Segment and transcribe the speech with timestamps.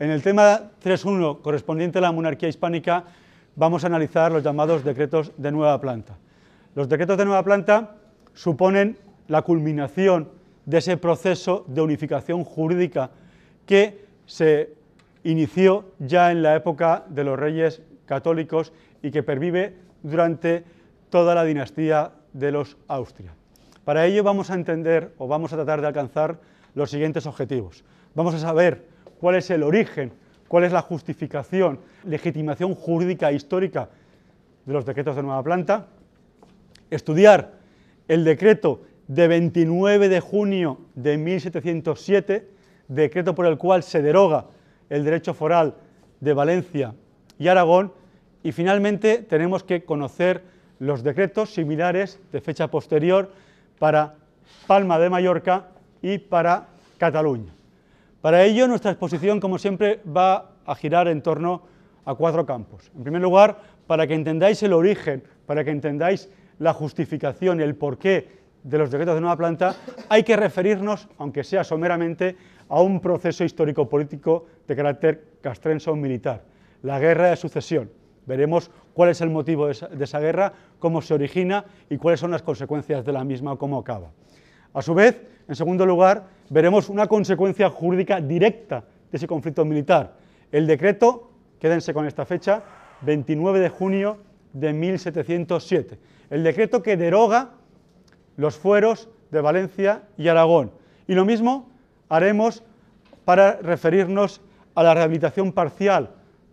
[0.00, 3.04] En el tema 3.1, correspondiente a la monarquía hispánica,
[3.56, 6.16] vamos a analizar los llamados decretos de nueva planta.
[6.76, 7.96] Los decretos de nueva planta
[8.32, 8.96] suponen
[9.26, 10.28] la culminación
[10.66, 13.10] de ese proceso de unificación jurídica
[13.66, 14.74] que se
[15.24, 18.72] inició ya en la época de los reyes católicos
[19.02, 20.64] y que pervive durante
[21.10, 23.32] toda la dinastía de los Austria.
[23.84, 26.38] Para ello vamos a entender o vamos a tratar de alcanzar
[26.74, 27.84] los siguientes objetivos.
[28.14, 28.84] Vamos a saber
[29.20, 30.12] cuál es el origen,
[30.48, 33.88] cuál es la justificación, legitimación jurídica e histórica
[34.66, 35.86] de los decretos de nueva planta,
[36.90, 37.52] estudiar
[38.08, 42.48] el decreto de 29 de junio de 1707,
[42.88, 44.46] decreto por el cual se deroga
[44.90, 45.74] el derecho foral
[46.20, 46.94] de Valencia
[47.38, 47.92] y Aragón,
[48.48, 50.42] y finalmente tenemos que conocer
[50.78, 53.30] los decretos similares de fecha posterior
[53.78, 54.14] para
[54.66, 55.66] Palma de Mallorca
[56.00, 57.52] y para Cataluña.
[58.22, 61.60] Para ello, nuestra exposición, como siempre, va a girar en torno
[62.06, 62.90] a cuatro campos.
[62.96, 68.28] En primer lugar, para que entendáis el origen, para que entendáis la justificación, el porqué
[68.62, 69.76] de los decretos de nueva planta,
[70.08, 72.34] hay que referirnos, aunque sea someramente,
[72.70, 76.44] a un proceso histórico-político de carácter castrenso militar,
[76.80, 77.97] la guerra de sucesión.
[78.28, 82.42] Veremos cuál es el motivo de esa, guerra, cómo se origina y cuáles son las
[82.42, 84.10] consecuencias de la misma o cómo acaba.
[84.74, 90.18] A su vez, en segundo lugar, veremos una consecuencia jurídica directa de ese conflicto militar.
[90.52, 92.62] El decreto, quédense con esta fecha,
[93.00, 94.18] 29 de junio
[94.52, 95.98] de 1707.
[96.28, 97.52] El decreto que deroga
[98.36, 100.70] los fueros de Valencia y Aragón.
[101.06, 101.70] Y lo mismo
[102.10, 102.62] haremos
[103.24, 104.42] para referirnos
[104.74, 106.10] a la rehabilitación parcial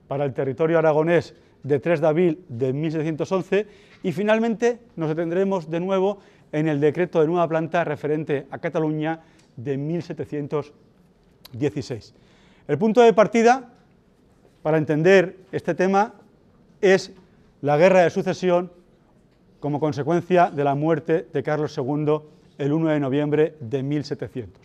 [0.07, 1.35] para el territorio aragonés
[1.65, 3.67] de 3 de abril de 1711
[4.03, 6.19] y finalmente nos detendremos de nuevo
[6.51, 9.21] en el decreto de nueva planta referente a Cataluña
[9.57, 12.13] de 1716.
[12.67, 13.71] El punto de partida
[14.61, 16.13] para entender este tema
[16.81, 17.11] es
[17.61, 18.71] la guerra de sucesión
[19.59, 22.19] como consecuencia de la muerte de Carlos II
[22.59, 24.61] el 1 de noviembre de 1700.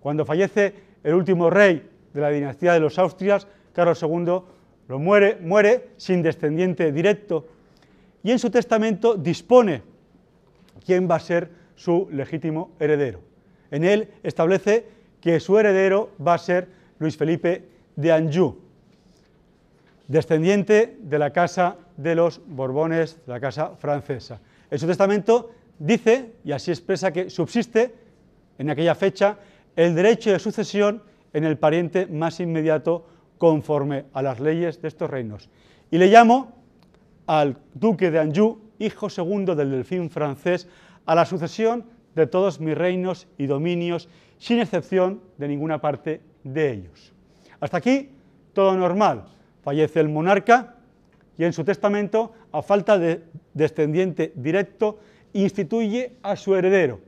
[0.00, 0.74] Cuando fallece
[1.04, 4.40] el último rey de la dinastía de los Austrias, Carlos II
[4.90, 7.46] lo muere, muere sin descendiente directo
[8.24, 9.82] y en su testamento dispone
[10.84, 13.20] quién va a ser su legítimo heredero.
[13.70, 14.84] En él establece
[15.20, 16.66] que su heredero va a ser
[16.98, 18.58] Luis Felipe de Anjou,
[20.08, 24.40] descendiente de la casa de los Borbones, de la casa francesa.
[24.72, 27.94] En su testamento dice, y así expresa, que subsiste
[28.58, 29.38] en aquella fecha
[29.76, 31.00] el derecho de sucesión
[31.32, 33.06] en el pariente más inmediato
[33.40, 35.48] conforme a las leyes de estos reinos.
[35.90, 36.52] Y le llamo
[37.26, 40.68] al duque de Anjou, hijo segundo del delfín francés,
[41.06, 46.70] a la sucesión de todos mis reinos y dominios, sin excepción de ninguna parte de
[46.70, 47.14] ellos.
[47.60, 48.10] Hasta aquí
[48.52, 49.24] todo normal.
[49.62, 50.74] Fallece el monarca
[51.38, 53.24] y en su testamento, a falta de
[53.54, 54.98] descendiente directo,
[55.32, 57.00] instituye a su heredero,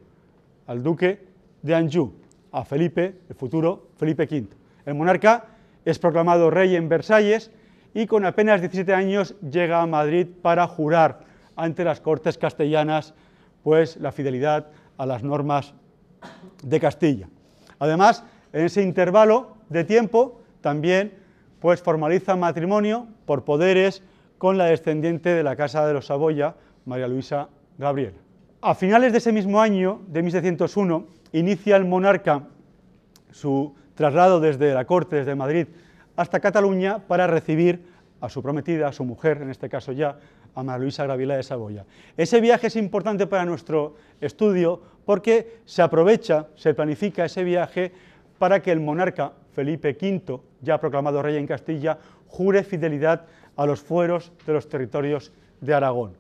[0.66, 1.26] al duque
[1.60, 2.14] de Anjou,
[2.53, 4.47] a Felipe, el futuro Felipe V.
[4.87, 5.51] El monarca
[5.84, 7.50] es proclamado rey en Versalles
[7.94, 11.20] y con apenas 17 años llega a Madrid para jurar
[11.56, 13.15] ante las Cortes castellanas
[13.62, 15.75] pues la fidelidad a las normas
[16.62, 17.28] de Castilla.
[17.78, 21.15] Además, en ese intervalo de tiempo también
[21.60, 24.03] pues formaliza matrimonio por poderes
[24.38, 28.16] con la descendiente de la Casa de los Saboya, María Luisa Gabriela.
[28.60, 32.44] A finales de ese mismo año, de 1701, inicia el monarca
[33.31, 35.66] su traslado desde la corte, desde Madrid,
[36.16, 37.84] hasta Cataluña para recibir
[38.20, 40.16] a su prometida, a su mujer, en este caso ya,
[40.54, 41.84] a María Luisa Gravila de Saboya.
[42.16, 47.92] Ese viaje es importante para nuestro estudio porque se aprovecha, se planifica ese viaje
[48.38, 53.26] para que el monarca Felipe V, ya proclamado rey en Castilla, jure fidelidad
[53.56, 56.12] a los fueros de los territorios de Aragón.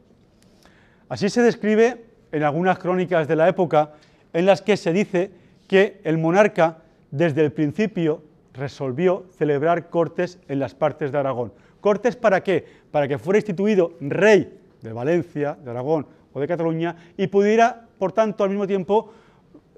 [1.08, 3.92] Así se describe en algunas crónicas de la época
[4.32, 5.30] en las que se dice
[5.68, 6.81] que el monarca
[7.12, 8.22] desde el principio
[8.54, 11.52] resolvió celebrar cortes en las partes de Aragón.
[11.80, 12.64] ¿Cortes para qué?
[12.90, 18.12] Para que fuera instituido rey de Valencia, de Aragón o de Cataluña y pudiera, por
[18.12, 19.12] tanto, al mismo tiempo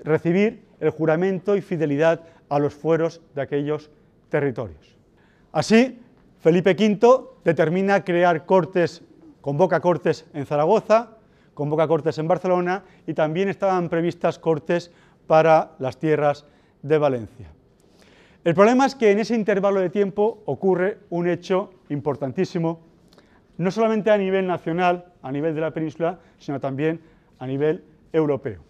[0.02, 3.90] recibir el juramento y fidelidad a los fueros de aquellos
[4.28, 4.96] territorios.
[5.52, 6.00] Así,
[6.40, 9.02] Felipe V determina crear cortes,
[9.40, 11.16] convoca cortes en Zaragoza,
[11.54, 14.90] convoca cortes en Barcelona y también estaban previstas cortes
[15.26, 16.44] para las tierras
[16.84, 17.50] de Valencia.
[18.44, 22.80] El problema es que en ese intervalo de tiempo ocurre un hecho importantísimo
[23.56, 27.00] no solamente a nivel nacional, a nivel de la península, sino también
[27.38, 27.82] a nivel
[28.12, 28.60] europeo.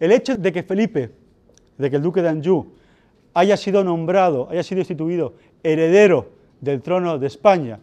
[0.00, 1.10] El hecho de que Felipe,
[1.78, 2.72] de que el duque de Anjou,
[3.34, 6.30] haya sido nombrado, haya sido instituido heredero
[6.60, 7.78] del trono de España,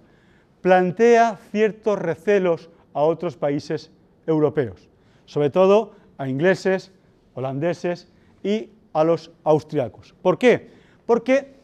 [0.61, 3.91] plantea ciertos recelos a otros países
[4.27, 4.89] europeos,
[5.25, 6.91] sobre todo a ingleses,
[7.33, 8.11] holandeses
[8.43, 10.15] y a los austriacos.
[10.21, 10.69] ¿Por qué?
[11.05, 11.55] Porque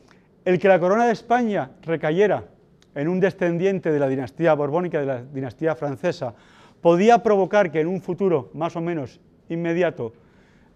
[0.44, 2.45] el que la corona de España recayera
[2.94, 6.33] en un descendiente de la dinastía borbónica, de la dinastía francesa,
[6.81, 9.19] podía provocar que en un futuro más o menos
[9.50, 10.13] inmediato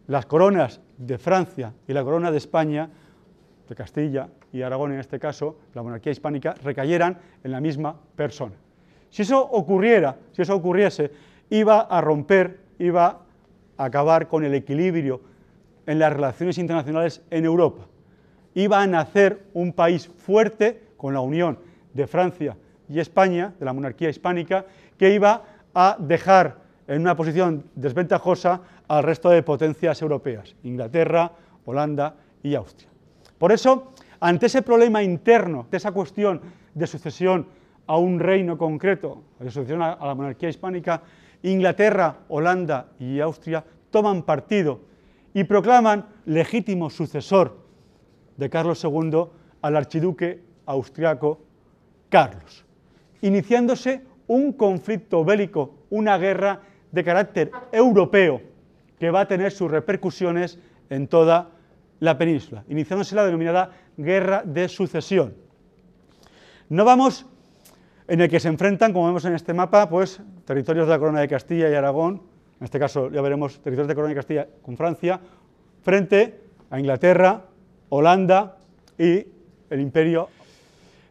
[0.08, 2.90] las coronas de Francia y la corona de España,
[3.68, 8.56] de Castilla y Aragón en este caso, la monarquía hispánica, recayeran en la misma persona.
[9.10, 11.12] Si eso ocurriera, si eso ocurriese,
[11.52, 13.22] iba a romper, iba
[13.78, 15.22] a acabar con el equilibrio
[15.90, 17.88] en las relaciones internacionales en Europa.
[18.54, 21.58] Iba a nacer un país fuerte con la unión
[21.96, 22.56] de Francia
[22.88, 24.68] y España, de la monarquía hispánica,
[25.00, 25.42] que iba
[25.74, 26.58] a dejar
[26.88, 31.32] en una posición desventajosa al resto de potencias europeas, Inglaterra,
[31.66, 32.90] Holanda y Austria.
[33.40, 36.40] Por eso, ante ese problema interno, de esa cuestión
[36.76, 37.48] de sucesión
[37.88, 41.02] a un reino concreto, de sucesión a la monarquía hispánica,
[41.42, 44.89] Inglaterra, Holanda y Austria toman partido
[45.34, 47.58] y proclaman legítimo sucesor
[48.38, 49.26] de Carlos II
[49.62, 51.42] al archiduque austriaco
[52.10, 52.66] Carlos,
[53.22, 56.62] iniciándose un conflicto bélico, una guerra
[56.92, 58.42] de carácter europeo
[59.00, 60.60] que va a tener sus repercusiones
[60.90, 61.52] en toda
[62.00, 65.36] la península, iniciándose la denominada Guerra de Sucesión.
[66.70, 67.26] No vamos
[68.08, 71.20] en el que se enfrentan, como vemos en este mapa, pues territorios de la Corona
[71.20, 72.24] de Castilla y Aragón,
[72.60, 75.20] en este caso ya veremos territorios de Corona de Castilla con Francia,
[75.82, 77.46] frente a Inglaterra,
[77.90, 78.58] Holanda
[78.98, 79.26] y
[79.70, 80.30] el Imperio.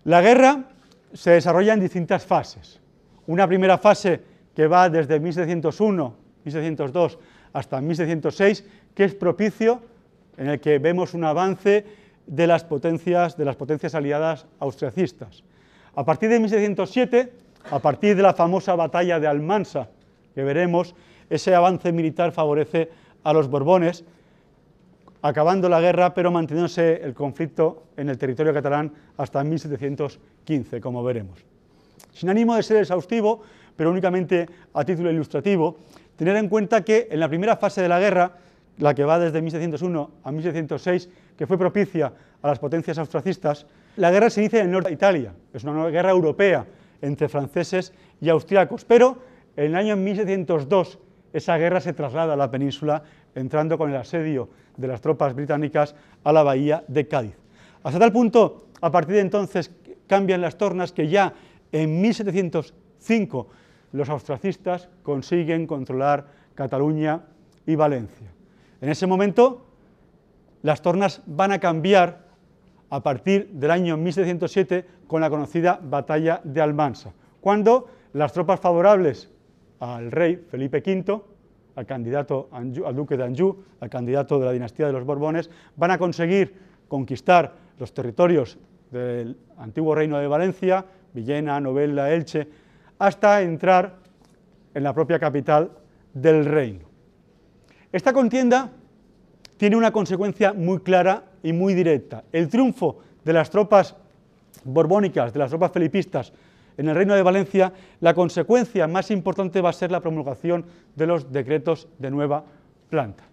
[0.04, 0.64] La guerra
[1.12, 2.80] se desarrolla en distintas fases.
[3.26, 4.20] Una primera fase
[4.54, 6.14] que va desde 1701,
[6.44, 7.18] 1702
[7.52, 8.64] hasta 1706,
[8.94, 9.80] que es propicio,
[10.36, 11.84] en el que vemos un avance
[12.26, 15.42] de las potencias, de las potencias aliadas austriacistas.
[15.94, 17.32] A partir de 1707,
[17.70, 19.88] a partir de la famosa batalla de Almansa,
[20.34, 20.94] que veremos,
[21.30, 22.90] ese avance militar favorece
[23.24, 24.04] a los Borbones,
[25.22, 31.44] acabando la guerra, pero manteniéndose el conflicto en el territorio catalán hasta 1715, como veremos.
[32.12, 33.42] Sin ánimo de ser exhaustivo,
[33.76, 35.78] pero únicamente a título ilustrativo,
[36.16, 38.32] tener en cuenta que en la primera fase de la guerra,
[38.78, 43.66] la que va desde 1701 a 1706, que fue propicia a las potencias austracistas,
[43.96, 46.66] la guerra se inicia en el norte de Italia, es una guerra europea
[47.02, 49.18] entre franceses y austriacos, pero
[49.56, 50.98] en el año 1702
[51.38, 53.02] esa guerra se traslada a la península,
[53.34, 57.34] entrando con el asedio de las tropas británicas a la bahía de Cádiz.
[57.82, 59.70] Hasta tal punto, a partir de entonces,
[60.06, 61.34] cambian las tornas que ya
[61.72, 63.48] en 1705
[63.92, 67.22] los austracistas consiguen controlar Cataluña
[67.66, 68.30] y Valencia.
[68.80, 69.66] En ese momento,
[70.62, 72.28] las tornas van a cambiar
[72.90, 79.30] a partir del año 1707 con la conocida batalla de Almansa, cuando las tropas favorables
[79.80, 81.20] al rey Felipe V,
[81.76, 85.92] al candidato al duque de Anjou, al candidato de la dinastía de los Borbones, van
[85.92, 86.54] a conseguir
[86.88, 88.58] conquistar los territorios
[88.90, 92.48] del antiguo reino de Valencia, Villena, Novella, Elche,
[92.98, 93.96] hasta entrar
[94.74, 95.70] en la propia capital
[96.12, 96.86] del reino.
[97.92, 98.70] Esta contienda
[99.56, 102.24] tiene una consecuencia muy clara y muy directa.
[102.32, 103.94] El triunfo de las tropas
[104.64, 106.32] borbónicas, de las tropas felipistas
[106.78, 111.06] en el Reino de Valencia, la consecuencia más importante va a ser la promulgación de
[111.06, 112.44] los decretos de nueva
[112.88, 113.24] planta.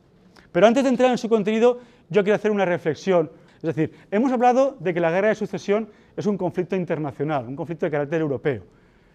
[0.51, 3.31] Pero antes de entrar en su contenido, yo quiero hacer una reflexión.
[3.57, 7.55] Es decir, hemos hablado de que la guerra de sucesión es un conflicto internacional, un
[7.55, 8.63] conflicto de carácter europeo.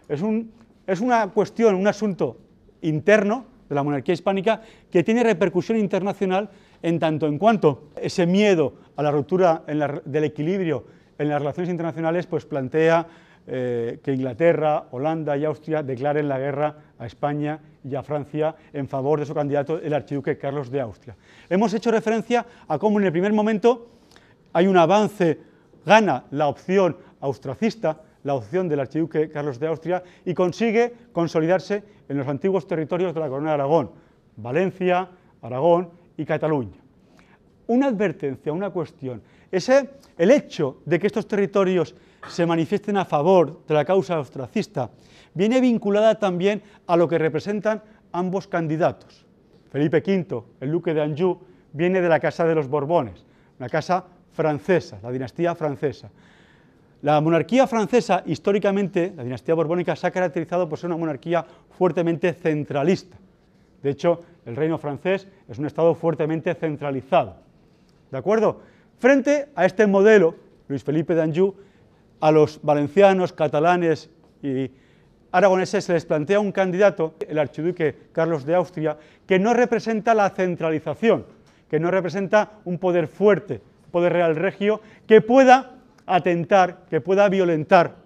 [0.08, 0.22] Es,
[0.86, 2.38] es una cuestión, un asunto
[2.82, 6.50] interno de la monarquía hispánica que tiene repercusión internacional
[6.82, 10.84] en tanto en cuanto ese miedo a la ruptura del equilibrio
[11.18, 13.06] en las relaciones internacionales pues plantea
[13.52, 18.86] eh, que Inglaterra, Holanda y Austria declaren la guerra a España y a Francia en
[18.86, 21.16] favor de su candidato, el archiduque Carlos de Austria.
[21.48, 23.88] Hemos hecho referencia a cómo en el primer momento
[24.52, 25.40] hay un avance,
[25.84, 32.18] gana la opción austracista, la opción del archiduque Carlos de Austria, y consigue consolidarse en
[32.18, 33.90] los antiguos territorios de la Corona de Aragón,
[34.36, 35.08] Valencia,
[35.42, 36.78] Aragón y Cataluña.
[37.66, 39.20] Una advertencia, una cuestión.
[39.50, 41.96] Ese, el hecho de que estos territorios
[42.28, 44.90] se manifiesten a favor de la causa austracista,
[45.34, 49.24] viene vinculada también a lo que representan ambos candidatos.
[49.70, 51.38] Felipe V, el duque de Anjou,
[51.72, 53.24] viene de la casa de los Borbones,
[53.58, 56.10] una casa francesa, la dinastía francesa.
[57.02, 61.44] La monarquía francesa, históricamente, la dinastía borbónica, se ha caracterizado por ser una monarquía
[61.78, 63.16] fuertemente centralista.
[63.82, 67.36] De hecho, el reino francés es un estado fuertemente centralizado.
[68.10, 68.60] ¿De acuerdo?
[68.98, 70.34] Frente a este modelo,
[70.68, 71.54] Luis Felipe d'Anjou,
[72.20, 74.10] a los valencianos, catalanes
[74.42, 74.70] y
[75.32, 78.96] aragoneses se les plantea un candidato, el archiduque Carlos de Austria,
[79.26, 81.24] que no representa la centralización,
[81.68, 85.72] que no representa un poder fuerte, un poder real regio, que pueda
[86.06, 87.96] atentar, que pueda violentar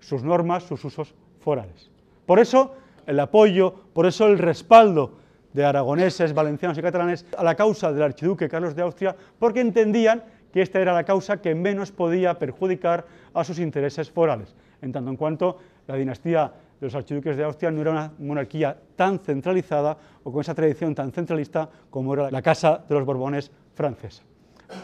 [0.00, 1.90] sus normas, sus usos forales.
[2.26, 5.18] Por eso el apoyo, por eso el respaldo
[5.52, 10.22] de aragoneses, valencianos y catalanes a la causa del archiduque Carlos de Austria, porque entendían
[10.54, 15.10] que esta era la causa que menos podía perjudicar a sus intereses forales, en tanto
[15.10, 15.58] en cuanto
[15.88, 20.42] la dinastía de los archiduques de Austria no era una monarquía tan centralizada o con
[20.42, 24.22] esa tradición tan centralista como era la Casa de los Borbones francesa.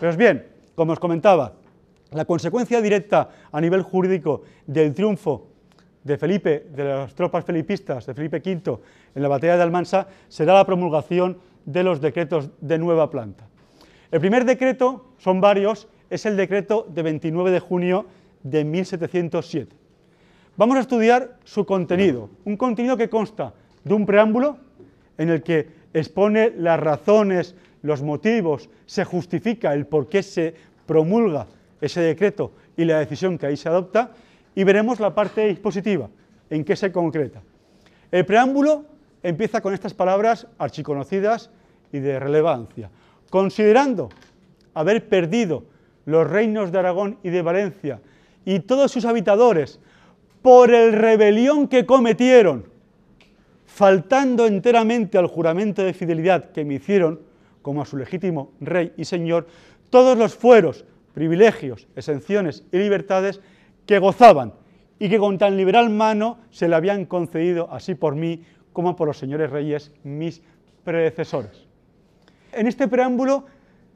[0.00, 1.52] Pues bien, como os comentaba,
[2.10, 5.50] la consecuencia directa a nivel jurídico del triunfo
[6.02, 8.80] de Felipe, de las tropas felipistas, de Felipe V,
[9.14, 13.49] en la batalla de Almansa, será la promulgación de los decretos de nueva planta.
[14.10, 18.06] El primer decreto, son varios, es el decreto de 29 de junio
[18.42, 19.76] de 1707.
[20.56, 24.58] Vamos a estudiar su contenido, un contenido que consta de un preámbulo
[25.16, 30.54] en el que expone las razones, los motivos, se justifica el por qué se
[30.86, 31.46] promulga
[31.80, 34.12] ese decreto y la decisión que ahí se adopta,
[34.54, 36.08] y veremos la parte dispositiva,
[36.50, 37.42] en qué se concreta.
[38.10, 38.84] El preámbulo
[39.22, 41.50] empieza con estas palabras archiconocidas
[41.92, 42.90] y de relevancia.
[43.30, 44.10] Considerando
[44.74, 45.64] haber perdido
[46.04, 48.00] los reinos de Aragón y de Valencia
[48.44, 49.80] y todos sus habitadores
[50.42, 52.66] por el rebelión que cometieron,
[53.66, 57.20] faltando enteramente al juramento de fidelidad que me hicieron
[57.62, 59.46] como a su legítimo rey y señor,
[59.90, 60.84] todos los fueros,
[61.14, 63.40] privilegios, exenciones y libertades
[63.86, 64.54] que gozaban
[64.98, 69.08] y que con tan liberal mano se le habían concedido así por mí como por
[69.08, 70.42] los señores reyes, mis
[70.84, 71.69] predecesores.
[72.52, 73.44] En este preámbulo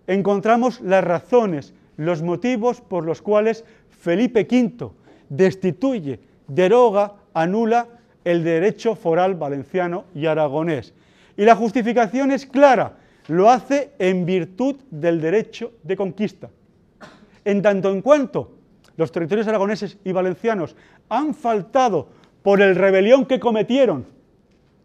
[0.07, 4.91] encontramos las razones, los motivos por los cuales Felipe V
[5.29, 7.89] destituye, deroga, anula
[8.25, 10.95] el derecho foral valenciano y aragonés.
[11.37, 12.97] Y la justificación es clara,
[13.29, 16.51] lo hace en virtud del derecho de conquista.
[17.45, 18.53] En tanto en cuanto
[18.97, 20.77] los territorios aragoneses y valencianos
[21.09, 22.09] han faltado
[22.43, 24.07] por el rebelión que cometieron,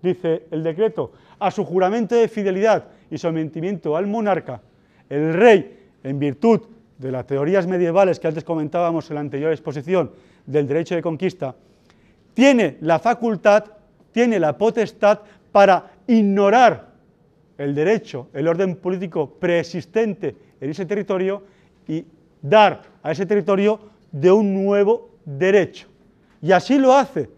[0.02, 4.62] dice el decreto, a su juramento de fidelidad y sometimiento al monarca,
[5.10, 6.62] el rey, en virtud
[6.98, 10.12] de las teorías medievales que antes comentábamos en la anterior exposición
[10.46, 11.56] del derecho de conquista,
[12.34, 13.66] tiene la facultad,
[14.12, 15.20] tiene la potestad
[15.52, 16.90] para ignorar
[17.58, 21.44] el derecho, el orden político preexistente en ese territorio
[21.88, 22.06] y
[22.42, 23.80] dar a ese territorio
[24.12, 25.88] de un nuevo derecho.
[26.42, 27.30] Y así lo hace.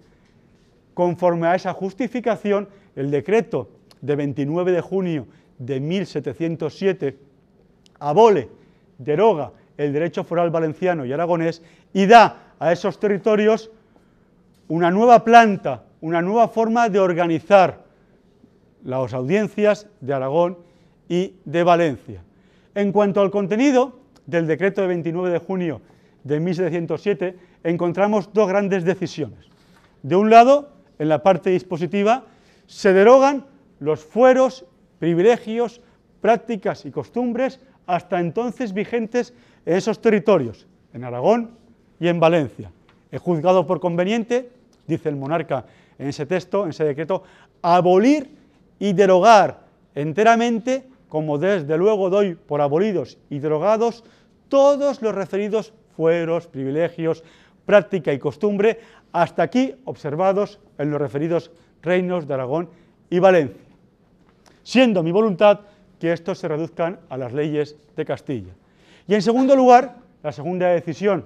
[0.93, 3.69] Conforme a esa justificación, el decreto
[4.01, 5.27] de 29 de junio
[5.61, 7.17] de 1707
[7.99, 8.49] abole,
[8.97, 11.61] deroga el derecho foral valenciano y aragonés
[11.93, 13.69] y da a esos territorios
[14.67, 17.83] una nueva planta, una nueva forma de organizar
[18.83, 20.57] las audiencias de Aragón
[21.07, 22.23] y de Valencia.
[22.73, 25.81] En cuanto al contenido del decreto de 29 de junio
[26.23, 29.45] de 1707 encontramos dos grandes decisiones.
[30.01, 32.25] De un lado, en la parte dispositiva,
[32.65, 33.45] se derogan
[33.79, 34.65] los fueros,
[35.01, 35.81] privilegios,
[36.21, 39.33] prácticas y costumbres hasta entonces vigentes
[39.65, 41.57] en esos territorios, en Aragón
[41.99, 42.71] y en Valencia.
[43.11, 44.51] He juzgado por conveniente,
[44.85, 45.65] dice el monarca
[45.97, 47.23] en ese texto, en ese decreto,
[47.63, 48.29] abolir
[48.77, 49.61] y derogar
[49.95, 54.03] enteramente, como desde luego doy por abolidos y derogados,
[54.49, 57.23] todos los referidos fueros, privilegios,
[57.65, 58.79] práctica y costumbre,
[59.11, 61.49] hasta aquí observados en los referidos
[61.81, 62.69] reinos de Aragón
[63.09, 63.70] y Valencia,
[64.63, 65.61] siendo mi voluntad
[65.99, 68.53] que estos se reduzcan a las leyes de Castilla.
[69.07, 71.25] Y en segundo lugar, la segunda decisión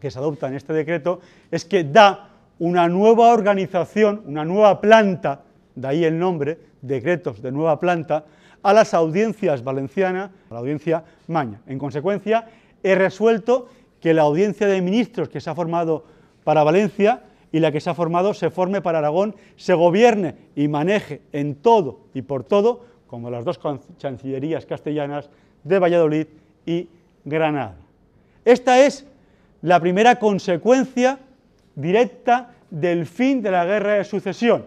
[0.00, 2.28] que se adopta en este decreto es que da
[2.58, 5.42] una nueva organización, una nueva planta,
[5.74, 8.24] de ahí el nombre, decretos de nueva planta,
[8.62, 11.60] a las audiencias valencianas, a la audiencia maña.
[11.66, 12.46] En consecuencia,
[12.82, 13.68] he resuelto
[14.00, 16.04] que la audiencia de ministros que se ha formado
[16.44, 20.68] para Valencia y la que se ha formado se forme para Aragón, se gobierne y
[20.68, 23.60] maneje en todo y por todo, como las dos
[23.98, 25.28] chancillerías castellanas
[25.62, 26.26] de Valladolid
[26.64, 26.88] y
[27.24, 27.76] Granada.
[28.44, 29.06] Esta es
[29.60, 31.18] la primera consecuencia
[31.76, 34.64] directa del fin de la guerra de sucesión.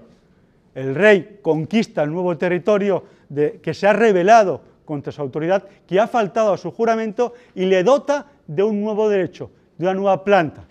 [0.75, 5.99] El rey conquista el nuevo territorio de, que se ha rebelado contra su autoridad, que
[5.99, 10.23] ha faltado a su juramento y le dota de un nuevo derecho, de una nueva
[10.23, 10.65] planta.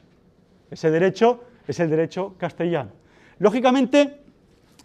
[0.71, 2.91] Ese derecho es el derecho castellano.
[3.39, 4.21] Lógicamente,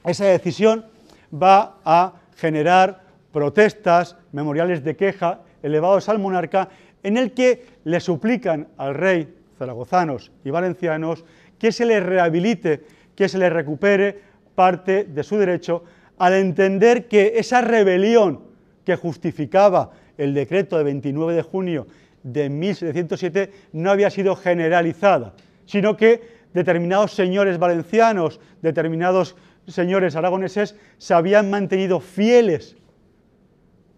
[0.05, 0.85] esa decisión
[1.31, 6.69] va a generar protestas, memoriales de queja elevados al monarca,
[7.03, 11.25] en el que le suplican al rey zaragozanos y valencianos
[11.57, 14.21] que se le rehabilite, que se le recupere
[14.55, 15.83] parte de su derecho,
[16.17, 18.41] al entender que esa rebelión
[18.85, 21.87] que justificaba el decreto de 29 de junio
[22.23, 25.33] de 1707 no había sido generalizada,
[25.65, 29.35] sino que determinados señores valencianos, determinados
[29.67, 32.75] señores aragoneses se habían mantenido fieles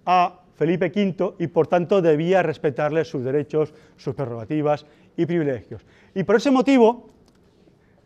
[0.05, 4.85] a Felipe V y por tanto debía respetarle sus derechos, sus prerrogativas
[5.17, 5.85] y privilegios.
[6.13, 7.09] Y por ese motivo,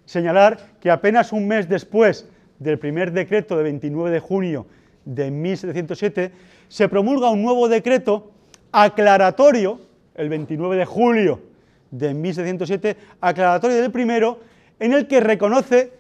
[0.06, 4.68] señalar que apenas un mes después del primer decreto de 29 de junio
[5.04, 6.32] de 1707,
[6.68, 8.32] se promulga un nuevo decreto
[8.72, 9.82] aclaratorio,
[10.16, 11.55] el 29 de julio
[11.98, 14.40] de 1707, aclaratorio del primero,
[14.80, 15.94] en el que reconoce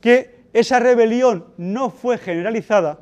[0.00, 3.00] que esa rebelión no fue generalizada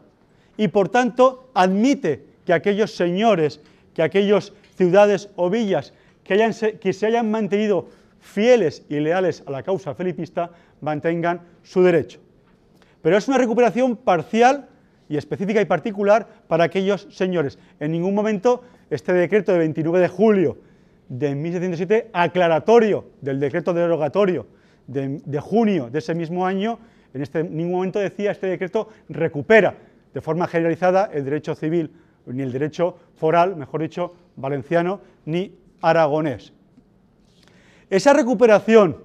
[0.57, 3.61] y por tanto admite que aquellos señores,
[3.95, 5.93] que aquellas ciudades o villas
[6.25, 7.89] que, que se hayan mantenido
[8.21, 10.51] fieles y leales a la causa felipista
[10.81, 12.21] mantengan su derecho.
[13.03, 14.69] Pero es una recuperación parcial
[15.09, 17.59] y específica y particular para aquellos señores.
[17.79, 20.59] En ningún momento este decreto de 29 de julio
[21.09, 24.47] de 1707, aclaratorio del decreto derogatorio
[24.87, 26.79] de, de junio de ese mismo año,
[27.15, 29.77] en este ningún momento decía este decreto recupera
[30.13, 31.91] de forma generalizada el derecho civil,
[32.27, 36.53] ni el derecho foral, mejor dicho, valenciano, ni aragonés.
[37.91, 38.97] Esa recuperación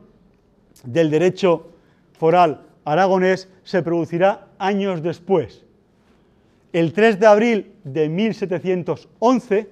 [0.84, 1.72] del derecho
[2.14, 5.66] foral aragonés se producirá años después.
[6.74, 9.70] El 3 de abril de 1711,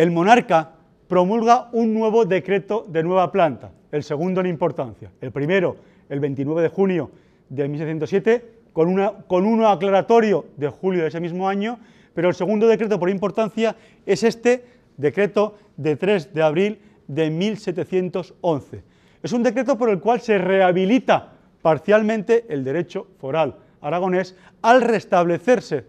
[0.00, 0.70] el monarca
[1.08, 5.10] promulga un nuevo decreto de nueva planta, el segundo en importancia.
[5.20, 5.76] El primero,
[6.08, 7.10] el 29 de junio
[7.50, 11.78] de 1707, con, una, con uno aclaratorio de julio de ese mismo año,
[12.14, 14.64] pero el segundo decreto por importancia es este
[14.96, 18.82] decreto de 3 de abril de 1711.
[19.22, 25.84] Es un decreto por el cual se rehabilita parcialmente el derecho foral aragonés al restablecerse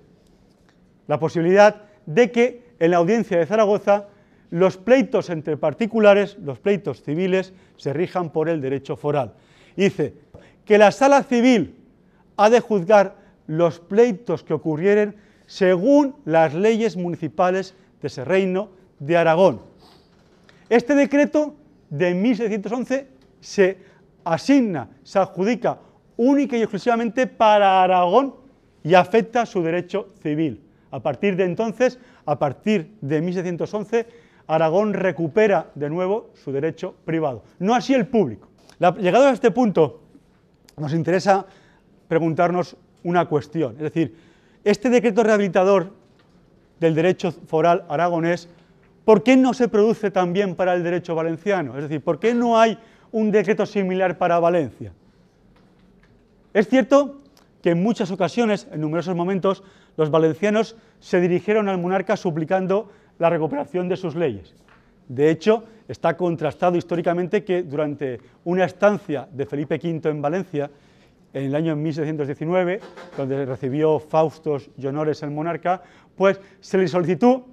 [1.08, 4.08] la posibilidad de que en la audiencia de Zaragoza
[4.52, 9.34] los pleitos entre particulares, los pleitos civiles, se rijan por el derecho foral.
[9.76, 10.14] Dice
[10.66, 11.76] que la sala civil
[12.38, 13.16] ha de juzgar
[13.48, 15.16] los pleitos que ocurrieren
[15.48, 19.62] según las leyes municipales de ese reino de Aragón.
[20.70, 21.56] Este decreto
[21.90, 23.08] de 1611
[23.40, 23.78] se
[24.24, 25.80] asigna, se adjudica
[26.18, 28.36] única y exclusivamente para Aragón
[28.84, 30.62] y afecta su derecho civil.
[30.92, 34.08] A partir de entonces, a partir de 1611,
[34.52, 38.50] Aragón recupera de nuevo su derecho privado, no así el público.
[39.00, 40.02] llegado a este punto,
[40.78, 41.46] nos interesa
[42.08, 44.16] preguntarnos una cuestión, es decir,
[44.64, 45.94] este decreto rehabilitador
[46.82, 48.50] del derecho foral aragonés,
[49.06, 51.78] ¿por qué no se produce también para el derecho valenciano?
[51.78, 52.78] Es decir, ¿por qué no hay
[53.12, 54.92] un decreto similar para Valencia?
[56.54, 57.20] Es cierto
[57.62, 59.64] que en muchas ocasiones, en numerosos momentos,
[59.96, 64.56] los valencianos se dirigieron al monarca suplicando la recuperación de sus leyes.
[65.08, 70.72] De hecho, está contrastado históricamente que durante una estancia de Felipe V en Valencia,
[71.32, 72.80] en el año 1619,
[73.16, 75.84] donde recibió faustos y honores el monarca,
[76.16, 77.46] pues se le solicitó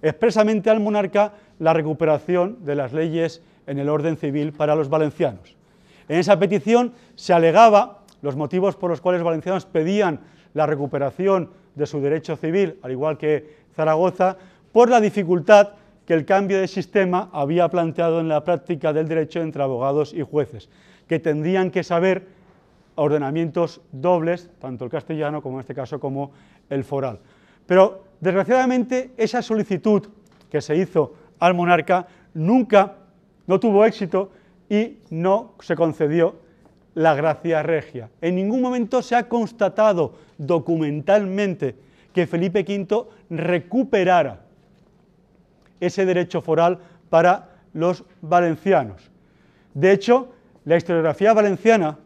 [0.00, 5.56] expresamente al monarca la recuperación de las leyes en el orden civil para los valencianos.
[6.08, 10.20] En esa petición se alegaba los motivos por los cuales los valencianos pedían
[10.54, 14.38] la recuperación de su derecho civil, al igual que Zaragoza,
[14.76, 15.70] por la dificultad
[16.04, 20.20] que el cambio de sistema había planteado en la práctica del derecho entre abogados y
[20.20, 20.68] jueces,
[21.08, 22.26] que tendrían que saber
[22.94, 26.32] ordenamientos dobles, tanto el castellano como en este caso como
[26.68, 27.20] el foral.
[27.64, 30.08] Pero desgraciadamente esa solicitud
[30.50, 32.96] que se hizo al monarca nunca
[33.46, 34.30] no tuvo éxito
[34.68, 36.36] y no se concedió
[36.92, 38.10] la gracia regia.
[38.20, 41.76] En ningún momento se ha constatado documentalmente
[42.12, 44.42] que Felipe V recuperara
[45.80, 46.78] ese derecho foral
[47.10, 49.10] para los valencianos.
[49.74, 50.28] De hecho,
[50.64, 51.98] la historiografía valenciana,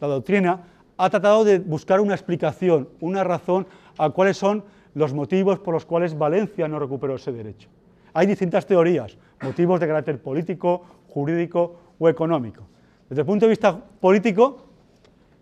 [0.00, 0.64] la doctrina,
[0.96, 3.66] ha tratado de buscar una explicación, una razón
[3.98, 7.68] a cuáles son los motivos por los cuales Valencia no recuperó ese derecho.
[8.14, 12.62] Hay distintas teorías, motivos de carácter político, jurídico o económico.
[13.08, 14.64] Desde el punto de vista político,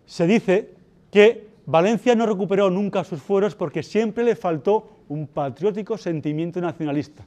[0.05, 0.73] se dice
[1.09, 7.25] que Valencia no recuperó nunca sus fueros porque siempre le faltó un patriótico sentimiento nacionalista.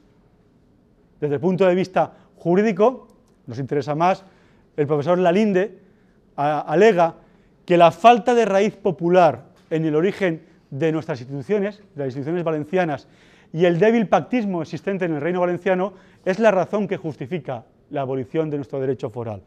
[1.19, 3.07] Desde el punto de vista jurídico,
[3.47, 4.23] nos interesa más,
[4.77, 5.77] el profesor Lalinde
[6.35, 7.15] alega
[7.65, 12.43] que la falta de raíz popular en el origen de nuestras instituciones, de las instituciones
[12.43, 13.07] valencianas,
[13.51, 18.01] y el débil pactismo existente en el reino valenciano es la razón que justifica la
[18.01, 19.41] abolición de nuestro derecho foral.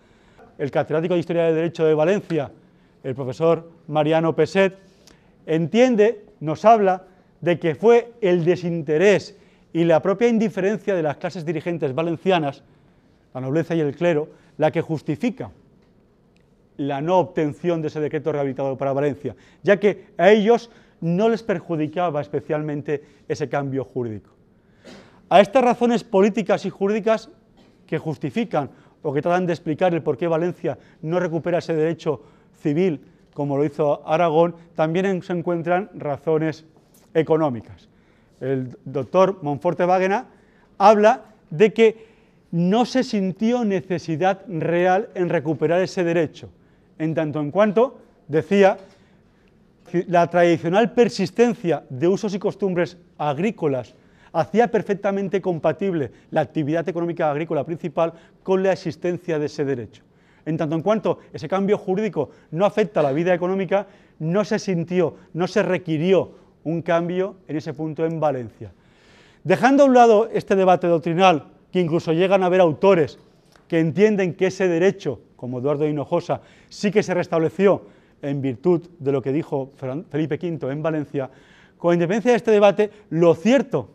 [0.59, 2.51] El catedrático de Historia del Derecho de Valencia,
[3.03, 4.77] el profesor Mariano Peset,
[5.47, 7.05] entiende, nos habla
[7.41, 9.37] de que fue el desinterés
[9.73, 12.63] y la propia indiferencia de las clases dirigentes valencianas,
[13.33, 15.51] la nobleza y el clero, la que justifica
[16.77, 21.43] la no obtención de ese decreto rehabilitado para Valencia, ya que a ellos no les
[21.43, 24.31] perjudicaba especialmente ese cambio jurídico.
[25.29, 27.31] A estas razones políticas y jurídicas
[27.87, 28.71] que justifican
[29.03, 32.23] o que tratan de explicar el por qué Valencia no recupera ese derecho
[32.61, 33.01] civil
[33.35, 36.65] como lo hizo Aragón, también se encuentran razones
[37.15, 37.89] económicas.
[38.43, 40.25] El doctor Monforte Wagner
[40.77, 42.07] habla de que
[42.51, 46.51] no se sintió necesidad real en recuperar ese derecho,
[46.99, 48.79] en tanto en cuanto, decía,
[50.09, 53.95] la tradicional persistencia de usos y costumbres agrícolas
[54.33, 60.03] hacía perfectamente compatible la actividad económica agrícola principal con la existencia de ese derecho.
[60.45, 63.87] En tanto en cuanto ese cambio jurídico no afecta a la vida económica,
[64.19, 68.73] no se sintió, no se requirió un cambio en ese punto en Valencia.
[69.45, 73.19] Dejando a un lado este debate doctrinal, que incluso llegan a haber autores
[73.67, 77.83] que entienden que ese derecho, como Eduardo Hinojosa, sí que se restableció
[78.21, 79.73] en virtud de lo que dijo
[80.11, 81.31] Felipe V en Valencia,
[81.79, 83.89] con independencia de este debate, lo cierto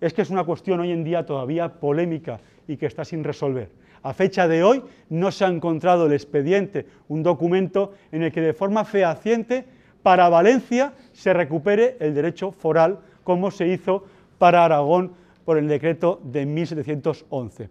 [0.00, 3.70] es que es una cuestión hoy en día todavía polémica y que está sin resolver.
[4.02, 8.40] A fecha de hoy no se ha encontrado el expediente, un documento en el que
[8.40, 9.64] de forma fehaciente
[10.04, 14.04] para Valencia se recupere el derecho foral como se hizo
[14.36, 15.12] para Aragón
[15.46, 17.70] por el decreto de 1711.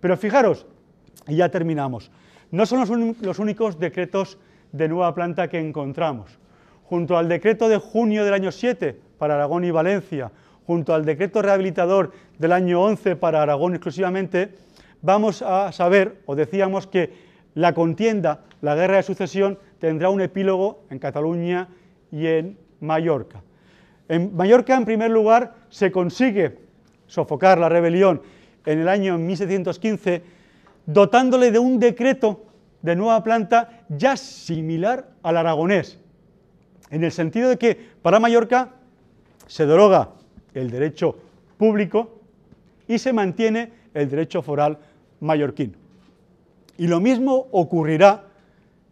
[0.00, 0.66] Pero fijaros,
[1.28, 2.10] y ya terminamos,
[2.50, 4.38] no son los únicos decretos
[4.72, 6.40] de nueva planta que encontramos.
[6.82, 10.32] Junto al decreto de junio del año 7 para Aragón y Valencia,
[10.66, 14.52] junto al decreto rehabilitador del año 11 para Aragón exclusivamente,
[15.00, 20.84] vamos a saber, o decíamos que la contienda, la guerra de sucesión, tendrá un epílogo
[20.90, 21.68] en Cataluña
[22.10, 23.42] y en Mallorca.
[24.08, 26.58] En Mallorca, en primer lugar, se consigue
[27.06, 28.22] sofocar la rebelión
[28.64, 30.22] en el año 1715,
[30.86, 32.44] dotándole de un decreto
[32.82, 35.98] de nueva planta ya similar al aragonés,
[36.90, 38.70] en el sentido de que para Mallorca
[39.46, 40.10] se deroga
[40.54, 41.16] el derecho
[41.56, 42.20] público
[42.86, 44.78] y se mantiene el derecho foral
[45.20, 45.76] mallorquín.
[46.76, 48.27] Y lo mismo ocurrirá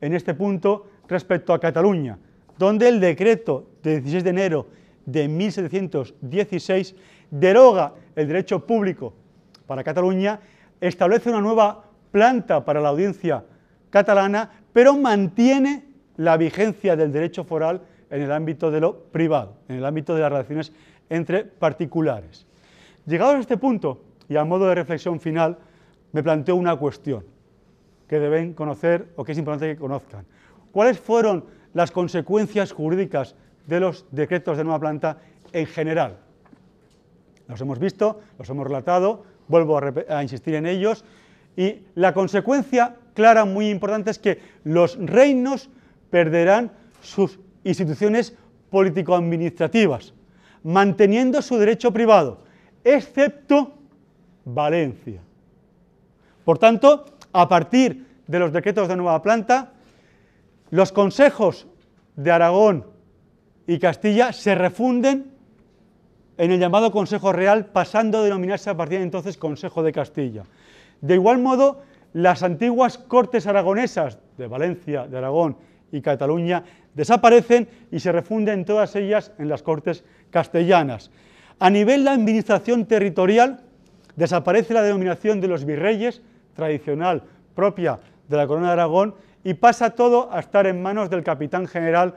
[0.00, 2.18] en este punto respecto a Cataluña,
[2.58, 4.66] donde el decreto de 16 de enero
[5.04, 6.94] de 1716
[7.30, 9.14] deroga el derecho público
[9.66, 10.40] para Cataluña,
[10.80, 13.44] establece una nueva planta para la audiencia
[13.90, 15.84] catalana, pero mantiene
[16.16, 20.20] la vigencia del derecho foral en el ámbito de lo privado, en el ámbito de
[20.20, 20.72] las relaciones
[21.10, 22.46] entre particulares.
[23.06, 25.58] Llegados a este punto, y a modo de reflexión final,
[26.12, 27.24] me planteo una cuestión
[28.08, 30.24] que deben conocer o que es importante que conozcan.
[30.72, 33.34] ¿Cuáles fueron las consecuencias jurídicas
[33.66, 35.18] de los decretos de nueva planta
[35.52, 36.18] en general?
[37.48, 41.04] Los hemos visto, los hemos relatado, vuelvo a, a insistir en ellos,
[41.56, 45.70] y la consecuencia clara, muy importante, es que los reinos
[46.10, 48.34] perderán sus instituciones
[48.70, 50.12] político-administrativas,
[50.62, 52.42] manteniendo su derecho privado,
[52.84, 53.72] excepto
[54.44, 55.22] Valencia.
[56.44, 57.06] Por tanto,
[57.40, 59.72] a partir de los decretos de nueva planta,
[60.70, 61.66] los consejos
[62.16, 62.86] de Aragón
[63.66, 65.32] y Castilla se refunden
[66.38, 70.44] en el llamado Consejo Real, pasando a denominarse a partir de entonces Consejo de Castilla.
[71.00, 75.56] De igual modo, las antiguas cortes aragonesas de Valencia, de Aragón
[75.92, 81.10] y Cataluña desaparecen y se refunden todas ellas en las cortes castellanas.
[81.58, 83.60] A nivel de administración territorial,
[84.16, 86.22] desaparece la denominación de los virreyes,
[86.56, 87.22] tradicional
[87.54, 89.14] propia de la corona de Aragón,
[89.44, 92.16] y pasa todo a estar en manos del capitán general.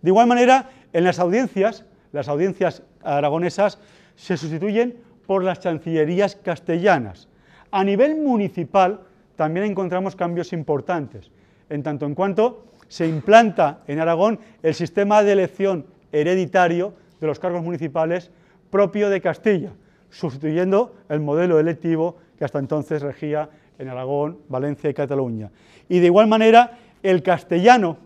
[0.00, 3.80] De igual manera, en las audiencias, las audiencias aragonesas
[4.14, 4.96] se sustituyen
[5.26, 7.28] por las chancillerías castellanas.
[7.72, 9.00] A nivel municipal
[9.34, 11.30] también encontramos cambios importantes,
[11.68, 17.38] en tanto en cuanto se implanta en Aragón el sistema de elección hereditario de los
[17.38, 18.30] cargos municipales
[18.70, 19.72] propio de Castilla,
[20.10, 25.50] sustituyendo el modelo electivo que hasta entonces regía en Aragón, Valencia y Cataluña.
[25.88, 27.96] Y de igual manera, el castellano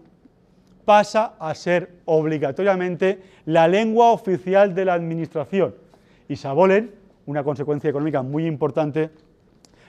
[0.84, 5.74] pasa a ser obligatoriamente la lengua oficial de la administración
[6.28, 6.48] y se
[7.26, 9.10] una consecuencia económica muy importante,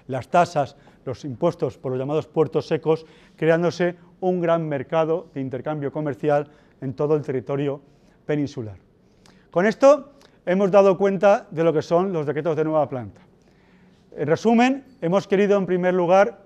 [0.07, 5.91] las tasas, los impuestos por los llamados puertos secos, creándose un gran mercado de intercambio
[5.91, 6.47] comercial
[6.81, 7.81] en todo el territorio
[8.25, 8.77] peninsular.
[9.49, 10.13] Con esto
[10.45, 13.21] hemos dado cuenta de lo que son los decretos de nueva planta.
[14.15, 16.37] En resumen, hemos querido en primer lugar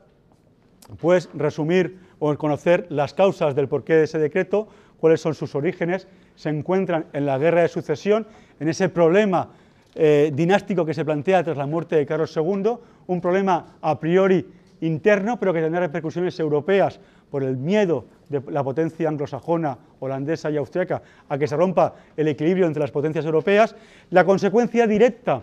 [1.01, 6.07] pues resumir o conocer las causas del porqué de ese decreto, cuáles son sus orígenes,
[6.35, 8.25] se encuentran en la guerra de sucesión,
[8.61, 9.49] en ese problema
[9.95, 12.77] eh, dinástico que se plantea tras la muerte de Carlos II,
[13.07, 14.45] un problema a priori
[14.79, 16.99] interno, pero que tendrá repercusiones europeas
[17.29, 22.29] por el miedo de la potencia anglosajona, holandesa y austriaca a que se rompa el
[22.29, 23.75] equilibrio entre las potencias europeas.
[24.11, 25.41] La consecuencia directa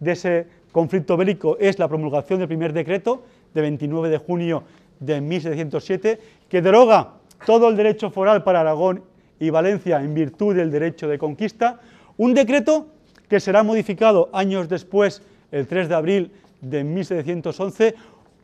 [0.00, 3.22] de ese conflicto bélico es la promulgación del primer decreto
[3.54, 4.62] de 29 de junio
[5.00, 7.14] de 1707, que deroga
[7.46, 9.02] todo el derecho foral para Aragón
[9.40, 11.80] y Valencia en virtud del derecho de conquista,
[12.18, 12.88] un decreto
[13.26, 17.94] que será modificado años después, el 3 de abril de 1711,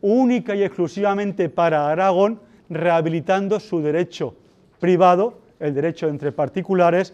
[0.01, 2.41] única y exclusivamente para Aragón,
[2.71, 4.35] rehabilitando su derecho
[4.81, 7.13] privado, el derecho entre particulares,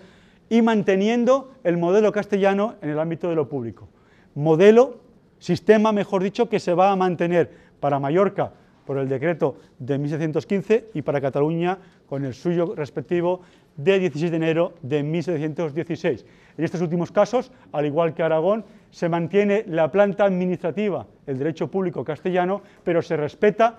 [0.49, 3.89] y manteniendo el modelo castellano en el ámbito de lo público.
[4.37, 5.08] Modelo,
[5.39, 8.53] sistema, mejor dicho, que se va a mantener para Mallorca
[8.87, 13.43] por el decreto de 1715 y para Cataluña con el suyo respectivo
[13.77, 16.25] de 16 de enero de 1716.
[16.57, 21.71] En estos últimos casos, al igual que Aragón, se mantiene la planta administrativa, el derecho
[21.71, 23.79] público castellano, pero se respeta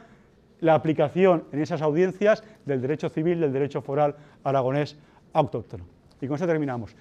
[0.62, 4.98] la aplicación en esas audiencias del derecho civil, del derecho foral aragonés
[5.34, 5.86] autóctono.
[6.22, 6.96] Y con eso terminamos.